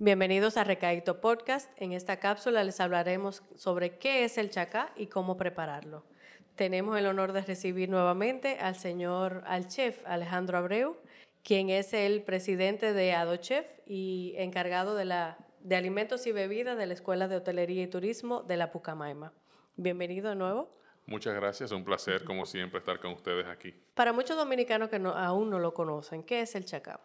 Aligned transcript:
Bienvenidos 0.00 0.56
a 0.56 0.64
Recaíto 0.64 1.20
Podcast. 1.20 1.70
En 1.76 1.92
esta 1.92 2.18
cápsula 2.18 2.64
les 2.64 2.80
hablaremos 2.80 3.44
sobre 3.54 3.96
qué 3.96 4.24
es 4.24 4.38
el 4.38 4.50
chacá 4.50 4.92
y 4.96 5.06
cómo 5.06 5.36
prepararlo. 5.36 6.02
Tenemos 6.56 6.98
el 6.98 7.06
honor 7.06 7.32
de 7.32 7.42
recibir 7.42 7.88
nuevamente 7.88 8.58
al 8.58 8.74
señor, 8.74 9.44
al 9.46 9.68
chef 9.68 10.02
Alejandro 10.04 10.58
Abreu, 10.58 10.96
quien 11.44 11.70
es 11.70 11.94
el 11.94 12.24
presidente 12.24 12.92
de 12.92 13.12
AdoChef 13.12 13.66
y 13.86 14.34
encargado 14.36 14.96
de, 14.96 15.04
la, 15.04 15.38
de 15.60 15.76
alimentos 15.76 16.26
y 16.26 16.32
bebidas 16.32 16.76
de 16.76 16.86
la 16.86 16.94
Escuela 16.94 17.28
de 17.28 17.36
Hotelería 17.36 17.84
y 17.84 17.86
Turismo 17.86 18.42
de 18.42 18.56
la 18.56 18.72
Pucamaima. 18.72 19.32
Bienvenido 19.76 20.30
de 20.30 20.34
nuevo. 20.34 20.76
Muchas 21.06 21.36
gracias, 21.36 21.70
un 21.70 21.84
placer 21.84 22.24
como 22.24 22.46
siempre 22.46 22.80
estar 22.80 22.98
con 22.98 23.12
ustedes 23.12 23.46
aquí. 23.46 23.72
Para 23.94 24.12
muchos 24.12 24.36
dominicanos 24.36 24.88
que 24.88 24.96
aún 24.96 25.50
no 25.50 25.60
lo 25.60 25.72
conocen, 25.72 26.24
¿qué 26.24 26.40
es 26.40 26.56
el 26.56 26.64
chacá? 26.64 26.98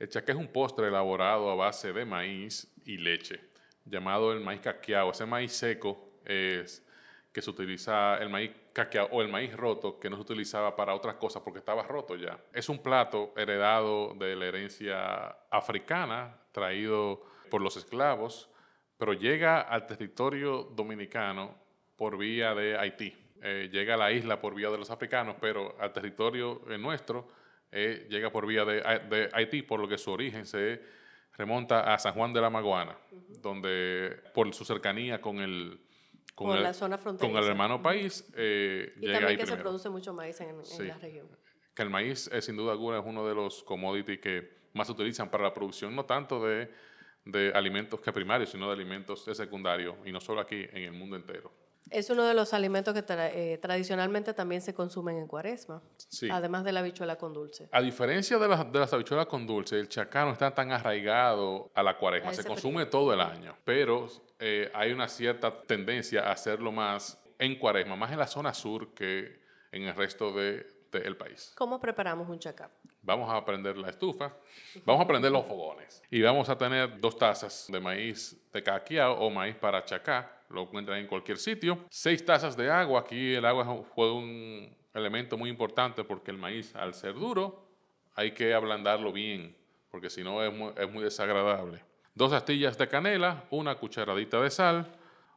El 0.00 0.08
chaqué 0.08 0.32
es 0.32 0.38
un 0.38 0.48
postre 0.48 0.88
elaborado 0.88 1.50
a 1.50 1.54
base 1.54 1.92
de 1.92 2.06
maíz 2.06 2.66
y 2.86 2.96
leche, 2.96 3.38
llamado 3.84 4.32
el 4.32 4.40
maíz 4.40 4.62
caqueado. 4.62 5.10
Ese 5.10 5.26
maíz 5.26 5.52
seco 5.52 6.14
es 6.24 6.82
que 7.30 7.42
se 7.42 7.50
utiliza, 7.50 8.16
el 8.16 8.30
maíz 8.30 8.50
caqueado 8.72 9.10
o 9.12 9.20
el 9.20 9.28
maíz 9.28 9.54
roto, 9.54 10.00
que 10.00 10.08
no 10.08 10.16
se 10.16 10.22
utilizaba 10.22 10.74
para 10.74 10.94
otras 10.94 11.16
cosas 11.16 11.42
porque 11.42 11.58
estaba 11.58 11.82
roto 11.82 12.16
ya. 12.16 12.40
Es 12.54 12.70
un 12.70 12.78
plato 12.78 13.34
heredado 13.36 14.14
de 14.14 14.36
la 14.36 14.46
herencia 14.46 15.36
africana, 15.50 16.34
traído 16.50 17.22
por 17.50 17.60
los 17.60 17.76
esclavos, 17.76 18.48
pero 18.96 19.12
llega 19.12 19.60
al 19.60 19.86
territorio 19.86 20.62
dominicano 20.62 21.58
por 21.96 22.16
vía 22.16 22.54
de 22.54 22.78
Haití. 22.78 23.14
Eh, 23.42 23.68
llega 23.70 23.94
a 23.94 23.98
la 23.98 24.12
isla 24.12 24.40
por 24.40 24.54
vía 24.54 24.70
de 24.70 24.78
los 24.78 24.90
africanos, 24.90 25.36
pero 25.38 25.76
al 25.78 25.92
territorio 25.92 26.62
nuestro 26.78 27.28
eh, 27.72 28.06
llega 28.10 28.30
por 28.30 28.46
vía 28.46 28.64
de, 28.64 29.30
Haití, 29.32 29.62
por 29.62 29.80
lo 29.80 29.88
que 29.88 29.98
su 29.98 30.10
origen 30.10 30.46
se 30.46 30.82
remonta 31.36 31.94
a 31.94 31.98
San 31.98 32.14
Juan 32.14 32.32
de 32.32 32.40
la 32.40 32.50
Maguana, 32.50 32.96
donde 33.40 34.20
por 34.34 34.52
su 34.52 34.64
cercanía 34.64 35.20
con 35.20 35.38
el, 35.38 35.80
con, 36.34 36.56
el, 36.56 36.62
la 36.62 36.74
zona 36.74 36.98
con 36.98 37.36
el 37.36 37.44
hermano 37.44 37.80
país, 37.80 38.28
eh, 38.36 38.92
y 39.00 39.12
también 39.12 39.38
que 39.38 39.46
se 39.46 39.56
produce 39.56 39.88
mucho 39.88 40.12
maíz 40.12 40.40
en, 40.40 40.58
la 40.88 40.98
región. 40.98 41.28
Que 41.74 41.82
el 41.82 41.90
maíz, 41.90 42.28
es, 42.32 42.44
sin 42.44 42.56
duda 42.56 42.72
alguna, 42.72 42.98
es 42.98 43.04
uno 43.06 43.26
de 43.26 43.34
los 43.34 43.62
commodities 43.62 44.18
que 44.18 44.60
más 44.72 44.88
se 44.88 44.92
utilizan 44.92 45.30
para 45.30 45.44
la 45.44 45.54
producción, 45.54 45.94
no 45.94 46.04
tanto 46.04 46.44
de, 46.44 46.70
de 47.24 47.52
alimentos 47.54 48.00
que 48.00 48.12
primarios, 48.12 48.50
sino 48.50 48.66
de 48.66 48.72
alimentos 48.72 49.24
de 49.24 49.34
secundario, 49.34 49.96
y 50.04 50.10
no 50.10 50.20
solo 50.20 50.40
aquí, 50.40 50.66
en 50.72 50.82
el 50.82 50.92
mundo 50.92 51.14
entero. 51.16 51.52
Es 51.90 52.08
uno 52.08 52.24
de 52.24 52.34
los 52.34 52.54
alimentos 52.54 52.94
que 52.94 53.04
eh, 53.08 53.58
tradicionalmente 53.58 54.32
también 54.32 54.60
se 54.60 54.74
consumen 54.74 55.16
en 55.16 55.26
cuaresma, 55.26 55.82
además 56.30 56.64
de 56.64 56.72
la 56.72 56.80
habichuela 56.80 57.16
con 57.16 57.32
dulce. 57.32 57.68
A 57.72 57.80
diferencia 57.80 58.38
de 58.38 58.46
las, 58.46 58.70
de 58.70 58.78
las 58.78 58.92
habichuelas 58.92 59.26
con 59.26 59.46
dulce, 59.46 59.78
el 59.80 59.88
chacá 59.88 60.24
no 60.24 60.32
está 60.32 60.54
tan 60.54 60.70
arraigado 60.70 61.70
a 61.74 61.82
la 61.82 61.96
cuaresma, 61.96 62.32
se 62.32 62.44
consume 62.44 62.86
todo 62.86 63.12
el 63.12 63.20
año, 63.20 63.56
pero 63.64 64.06
eh, 64.38 64.70
hay 64.74 64.92
una 64.92 65.08
cierta 65.08 65.62
tendencia 65.62 66.28
a 66.28 66.32
hacerlo 66.32 66.70
más 66.70 67.20
en 67.38 67.58
cuaresma, 67.58 67.96
más 67.96 68.12
en 68.12 68.18
la 68.18 68.26
zona 68.26 68.54
sur 68.54 68.94
que 68.94 69.40
en 69.72 69.82
el 69.84 69.94
resto 69.94 70.32
del 70.32 71.16
país. 71.16 71.52
¿Cómo 71.56 71.80
preparamos 71.80 72.28
un 72.28 72.38
chacá? 72.38 72.70
Vamos 73.02 73.30
a 73.32 73.44
prender 73.44 73.78
la 73.78 73.88
estufa, 73.88 74.32
vamos 74.84 75.02
a 75.02 75.08
prender 75.08 75.32
los 75.32 75.46
fogones 75.46 76.02
y 76.10 76.20
vamos 76.20 76.48
a 76.50 76.58
tener 76.58 77.00
dos 77.00 77.16
tazas 77.16 77.66
de 77.68 77.80
maíz 77.80 78.36
de 78.52 78.62
caqueado 78.62 79.14
o 79.14 79.30
maíz 79.30 79.56
para 79.56 79.82
chacá 79.84 80.39
lo 80.50 80.62
encuentran 80.62 80.98
en 80.98 81.06
cualquier 81.06 81.38
sitio. 81.38 81.78
Seis 81.90 82.24
tazas 82.24 82.56
de 82.56 82.70
agua, 82.70 83.00
aquí 83.00 83.34
el 83.34 83.44
agua 83.44 83.84
fue 83.94 84.12
un 84.12 84.76
elemento 84.92 85.38
muy 85.38 85.48
importante 85.48 86.04
porque 86.04 86.30
el 86.30 86.38
maíz 86.38 86.74
al 86.74 86.94
ser 86.94 87.14
duro 87.14 87.68
hay 88.14 88.32
que 88.32 88.52
ablandarlo 88.52 89.12
bien, 89.12 89.56
porque 89.90 90.10
si 90.10 90.22
no 90.22 90.42
es 90.42 90.52
muy, 90.52 91.02
desagradable. 91.02 91.82
Dos 92.14 92.32
astillas 92.32 92.76
de 92.76 92.88
canela, 92.88 93.44
una 93.50 93.76
cucharadita 93.76 94.40
de 94.40 94.50
sal, 94.50 94.92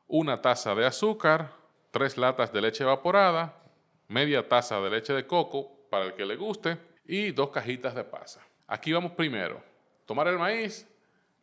una 0.07 0.41
taza 0.41 0.75
de 0.75 0.85
azúcar, 0.85 1.53
tres 1.91 2.17
latas 2.17 2.51
de 2.51 2.61
leche 2.61 2.83
evaporada, 2.83 3.61
media 4.07 4.47
taza 4.47 4.81
de 4.81 4.89
leche 4.89 5.13
de 5.13 5.27
coco 5.27 5.87
para 5.89 6.05
el 6.05 6.13
que 6.13 6.25
le 6.25 6.35
guste 6.35 6.77
y 7.05 7.31
dos 7.31 7.51
cajitas 7.51 7.93
de 7.93 8.03
pasa. 8.03 8.41
Aquí 8.67 8.91
vamos 8.91 9.11
primero. 9.11 9.63
Tomar 10.05 10.27
el 10.27 10.39
maíz, 10.39 10.87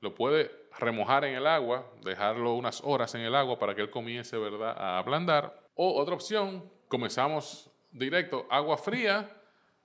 lo 0.01 0.15
puede 0.15 0.51
remojar 0.79 1.25
en 1.25 1.35
el 1.35 1.47
agua, 1.47 1.91
dejarlo 2.03 2.55
unas 2.55 2.81
horas 2.83 3.15
en 3.15 3.23
el 3.23 3.35
agua 3.35 3.59
para 3.59 3.75
que 3.75 3.83
él 3.83 3.91
comience 3.91 4.37
¿verdad? 4.39 4.77
a 4.77 4.99
ablandar. 4.99 5.69
O 5.75 6.01
otra 6.01 6.15
opción, 6.15 6.71
comenzamos 6.89 7.71
directo, 7.91 8.47
agua 8.51 8.77
fría, 8.77 9.31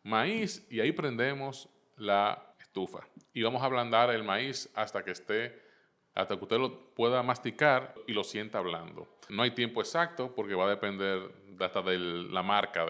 maíz 0.04 0.66
y 0.70 0.80
ahí 0.80 0.92
prendemos 0.92 1.70
la 1.98 2.54
estufa. 2.60 3.08
Y 3.34 3.44
vamos 3.44 3.62
a 3.62 3.66
ablandar 3.66 4.10
el 4.12 4.24
maíz 4.24 4.70
hasta 4.76 5.04
que 5.04 5.12
esté, 5.12 5.62
hasta 6.14 6.38
que 6.38 6.44
usted 6.44 6.58
lo 6.58 6.94
pueda 6.94 7.22
masticar 7.24 7.94
y 8.08 8.14
lo 8.14 8.24
sienta 8.24 8.62
blando. 8.62 9.08
No 9.30 9.44
hay 9.44 9.52
tiempo 9.52 9.82
exacto 9.82 10.34
porque 10.34 10.56
va 10.56 10.66
a 10.66 10.70
depender 10.70 11.32
hasta 11.60 11.82
de 11.82 11.98
la 11.98 12.44
marca 12.44 12.86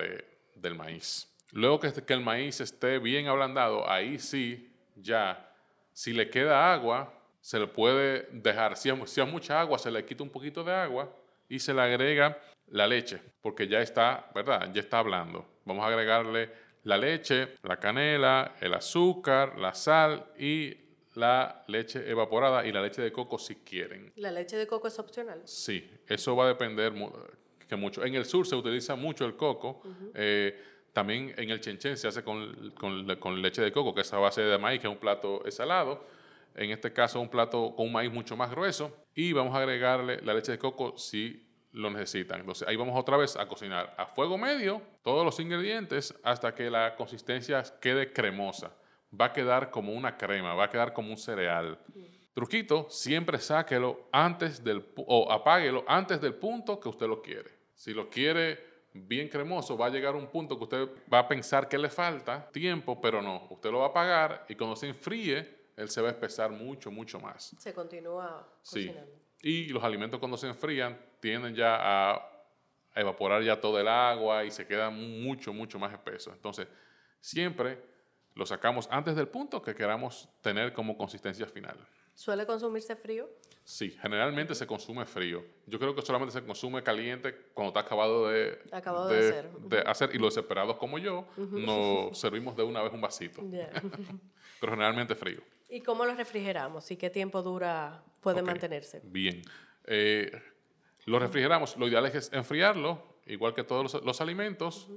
del 0.56 0.76
maíz. 0.76 1.32
Luego 1.52 1.80
que, 1.80 1.92
que 1.94 2.14
el 2.14 2.22
maíz 2.22 2.60
esté 2.60 3.00
bien 3.00 3.28
ablandado, 3.28 3.90
ahí 3.90 4.20
sí, 4.20 4.76
ya, 4.96 5.55
si 5.96 6.12
le 6.12 6.30
queda 6.30 6.74
agua, 6.74 7.12
se 7.40 7.58
le 7.58 7.68
puede 7.68 8.28
dejar, 8.34 8.76
si 8.76 8.90
es, 8.90 9.10
si 9.10 9.22
mucha 9.22 9.62
agua, 9.62 9.80
se 9.80 9.90
le 9.90 10.04
quita 10.04 10.24
un 10.24 10.30
poquito 10.30 10.62
de 10.62 10.74
agua 10.74 11.10
y 11.48 11.58
se 11.58 11.74
le 11.74 11.82
agrega 11.82 12.38
la 12.68 12.86
leche, 12.86 13.22
porque 13.42 13.66
ya 13.68 13.80
está, 13.80 14.30
¿verdad? 14.36 14.70
Ya 14.74 14.82
está 14.82 15.00
hablando. 15.00 15.46
Vamos 15.64 15.86
a 15.86 15.88
agregarle 15.88 16.52
la 16.84 16.98
leche, 16.98 17.56
la 17.64 17.78
canela, 17.78 18.56
el 18.60 18.74
azúcar, 18.74 19.58
la 19.58 19.74
sal 19.74 20.34
y 20.38 20.76
la 21.14 21.64
leche 21.68 22.10
evaporada 22.10 22.66
y 22.66 22.74
la 22.74 22.82
leche 22.82 23.02
de 23.02 23.14
coco 23.14 23.40
si 23.40 23.56
quieren. 23.56 24.12
¿La 24.18 24.32
leche 24.32 24.58
de 24.58 24.68
coco 24.68 24.90
es 24.90 25.00
opcional? 25.00 25.42
Sí, 25.46 25.90
eso 26.08 26.36
va 26.36 26.44
a 26.44 26.48
depender 26.50 26.92
que 27.70 27.76
mucho. 27.78 28.04
En 28.04 28.16
el 28.16 28.26
sur 28.26 28.46
se 28.46 28.56
utiliza 28.56 28.96
mucho 28.96 29.26
el 29.26 29.38
coco. 29.38 29.82
Eh, 30.14 30.62
también 30.96 31.36
en 31.38 31.50
el 31.50 31.60
chenchen 31.60 31.98
se 31.98 32.08
hace 32.08 32.24
con, 32.24 32.72
con, 32.72 33.42
leche 33.42 33.62
de 33.62 33.72
coco, 33.74 33.94
que 33.94 34.00
es 34.00 34.14
a 34.14 34.18
base 34.18 34.42
de 34.42 34.58
maíz, 34.58 34.80
que 34.80 34.88
es 34.88 34.94
un 34.94 35.00
plato 35.00 35.44
salado 35.52 36.08
en 36.56 36.72
este 36.72 36.94
caso 36.94 37.20
un 37.20 37.30
plato 37.30 37.74
con 37.76 37.88
un 37.88 37.92
maíz 37.92 38.12
mucho 38.12 38.38
más 38.38 38.50
grueso 38.50 38.96
y 39.14 39.34
vamos 39.34 39.54
a 39.54 39.58
agregarle 39.58 40.22
la 40.22 40.34
leche 40.34 40.54
de 40.54 40.58
coco 40.58 40.98
si 40.98 41.46
lo 41.74 41.90
necesitan. 41.90 42.40
Entonces 42.40 42.66
ahí 42.68 42.78
vamos 42.78 42.98
otra 42.98 43.18
vez 43.18 43.36
a 43.36 43.46
cocinar 43.46 43.94
a 43.98 44.06
fuego 44.06 44.38
medio 44.38 44.82
todos 45.04 45.26
los 45.26 45.38
ingredientes 45.40 46.16
hasta 46.24 46.56
que 46.56 46.70
la 46.70 46.96
consistencia 46.96 47.62
quede 47.82 48.14
cremosa. 48.14 48.72
Va 49.20 49.26
a 49.26 49.34
quedar 49.34 49.70
como 49.70 49.92
una 49.92 50.18
crema, 50.18 50.54
va 50.54 50.66
a 50.66 50.70
quedar 50.70 50.94
como 50.94 51.10
un 51.10 51.18
cereal. 51.18 51.78
Truquito, 52.34 52.88
siempre 52.90 53.40
sáquelo 53.40 54.08
antes 54.14 54.64
del 54.64 54.86
o 54.96 55.32
apáguelo 55.32 55.84
antes 55.88 56.22
del 56.22 56.36
punto 56.36 56.80
que 56.80 56.88
usted 56.88 57.08
lo 57.08 57.22
quiere. 57.22 57.52
Si 57.74 57.94
lo 57.94 58.10
quiere 58.10 58.75
bien 58.96 59.28
cremoso, 59.28 59.78
va 59.78 59.88
a 59.88 59.90
llegar 59.90 60.16
un 60.16 60.28
punto 60.28 60.58
que 60.58 60.64
usted 60.64 60.90
va 61.14 61.20
a 61.20 61.28
pensar 61.28 61.68
que 61.68 61.78
le 61.78 61.90
falta 61.90 62.50
tiempo, 62.52 63.00
pero 63.02 63.22
no. 63.22 63.48
Usted 63.50 63.70
lo 63.70 63.80
va 63.80 63.88
a 63.88 63.90
apagar 63.90 64.46
y 64.48 64.56
cuando 64.56 64.76
se 64.76 64.88
enfríe, 64.88 65.66
él 65.76 65.90
se 65.90 66.02
va 66.02 66.08
a 66.08 66.12
espesar 66.12 66.50
mucho, 66.52 66.90
mucho 66.90 67.20
más. 67.20 67.56
Se 67.60 67.74
continúa 67.74 68.48
cocinando. 68.64 69.12
Y 69.42 69.68
los 69.68 69.84
alimentos 69.84 70.20
cuando 70.20 70.38
se 70.38 70.48
enfrían 70.48 70.98
tienden 71.20 71.54
ya 71.54 71.78
a, 71.80 72.32
evaporar 72.96 73.44
ya 73.44 73.60
todo 73.60 73.78
el 73.78 73.90
agua 73.90 74.46
y 74.46 74.52
se 74.52 74.66
quedan 74.66 75.22
mucho, 75.22 75.54
mucho 75.54 75.78
más 75.78 75.92
espesos. 75.92 76.34
Entonces, 76.34 76.66
siempre 77.20 77.84
lo 78.34 78.46
sacamos 78.46 78.88
antes 78.90 79.18
del 79.18 79.28
punto 79.28 79.62
que 79.62 79.76
queramos 79.76 80.30
tener 80.42 80.72
como 80.72 80.98
consistencia 80.98 81.46
final. 81.46 81.78
¿Suele 82.16 82.46
consumirse 82.46 82.96
frío? 82.96 83.30
Sí, 83.66 83.92
generalmente 83.92 84.56
se 84.56 84.66
consume 84.66 85.06
frío. 85.06 85.44
Yo 85.66 85.78
creo 85.78 85.94
que 85.94 86.02
solamente 86.02 86.34
se 86.34 86.46
consume 86.46 86.82
caliente 86.82 87.36
cuando 87.54 87.70
está 87.70 87.82
acabado 87.82 88.30
de, 88.30 88.60
acabado 88.72 89.10
de, 89.10 89.20
hacer. 89.20 89.52
de 89.52 89.80
hacer. 89.80 90.10
Y 90.14 90.18
los 90.18 90.34
desesperados 90.34 90.78
como 90.78 90.98
yo, 90.98 91.28
nos 91.36 92.18
servimos 92.18 92.56
de 92.56 92.64
una 92.64 92.82
vez 92.82 92.94
un 92.94 93.02
vasito. 93.02 93.42
Pero 94.62 94.72
generalmente 94.72 95.16
frío. 95.16 95.42
¿Y 95.68 95.82
cómo 95.82 96.06
lo 96.06 96.14
refrigeramos? 96.14 96.90
¿Y 96.92 96.96
qué 96.96 97.10
tiempo 97.10 97.42
dura, 97.42 98.04
puede 98.22 98.42
mantenerse? 98.42 99.02
Bien. 99.04 99.42
Eh, 99.86 100.32
lo 101.06 101.20
refrigeramos. 101.20 101.76
Lo 101.78 101.88
ideal 101.88 102.06
es 102.06 102.32
enfriarlo, 102.32 103.20
igual 103.26 103.54
que 103.54 103.64
todos 103.64 104.02
los, 104.04 104.22
alimentos, 104.22 104.88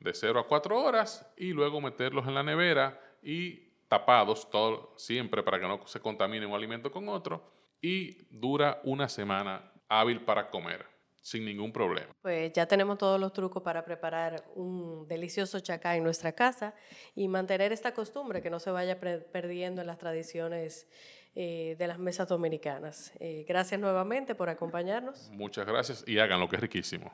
de 0.00 0.12
0 0.12 0.40
a 0.40 0.46
4 0.46 0.82
horas 0.82 1.26
y 1.36 1.52
luego 1.52 1.80
meterlos 1.80 2.26
en 2.26 2.34
la 2.34 2.42
nevera 2.42 3.00
y 3.22 3.73
tapados 3.94 4.50
todo, 4.50 4.92
siempre 4.96 5.44
para 5.44 5.60
que 5.60 5.68
no 5.68 5.86
se 5.86 6.00
contamine 6.00 6.44
un 6.44 6.54
alimento 6.54 6.90
con 6.90 7.08
otro. 7.08 7.42
Y 7.80 8.26
dura 8.30 8.80
una 8.82 9.08
semana 9.08 9.72
hábil 9.88 10.24
para 10.24 10.50
comer. 10.50 10.86
sin 11.22 11.42
ningún 11.46 11.72
problema. 11.72 12.14
Pues 12.20 12.52
ya 12.52 12.66
tenemos 12.66 12.98
todos 12.98 13.18
los 13.18 13.32
trucos 13.32 13.62
para 13.62 13.82
preparar 13.82 14.44
un 14.56 15.08
delicioso 15.08 15.58
chacá 15.60 15.96
en 15.96 16.04
nuestra 16.04 16.32
casa 16.32 16.74
y 17.14 17.28
mantener 17.28 17.72
esta 17.72 17.94
costumbre 17.94 18.42
que 18.42 18.50
no 18.50 18.60
se 18.60 18.70
vaya 18.70 19.00
perdiendo 19.00 19.80
en 19.80 19.86
las 19.86 19.96
tradiciones 19.96 20.86
eh, 21.34 21.76
de 21.78 21.86
las 21.86 21.98
mesas 21.98 22.28
dominicanas. 22.28 23.10
Eh, 23.20 23.46
gracias 23.48 23.80
nuevamente 23.80 24.34
por 24.34 24.50
acompañarnos. 24.50 25.30
Muchas 25.30 25.66
gracias 25.66 26.04
y 26.06 26.18
hagan 26.18 26.40
lo 26.40 26.48
que 26.48 26.56
es 26.56 26.62
riquísimo. 26.62 27.10